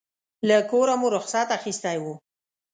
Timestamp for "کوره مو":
0.71-1.07